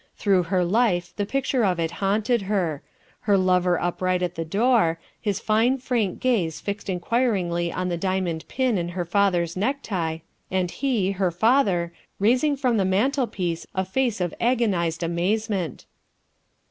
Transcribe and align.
Through 0.17 0.41
her 0.49 0.65
life 0.65 1.13
the 1.15 1.27
picture 1.27 1.63
of 1.63 1.79
it 1.79 1.91
haunted 2.01 2.41
her 2.49 2.81
her 3.19 3.37
lover 3.37 3.79
upright 3.79 4.23
at 4.23 4.33
the 4.33 4.43
door, 4.43 4.99
his 5.21 5.39
fine 5.39 5.77
frank 5.77 6.19
gaze 6.19 6.59
fixed 6.59 6.89
inquiringly 6.89 7.71
on 7.71 7.89
the 7.89 7.97
diamond 7.97 8.47
pin 8.47 8.79
in 8.79 8.89
her 8.97 9.05
father's 9.05 9.55
necktie, 9.55 10.17
and 10.49 10.71
he, 10.71 11.11
her 11.11 11.29
father, 11.29 11.93
raising 12.17 12.57
from 12.57 12.77
the 12.77 12.83
mantelpiece 12.83 13.67
a 13.75 13.85
face 13.85 14.19
of 14.19 14.33
agonized 14.41 15.03
amazement. 15.03 15.85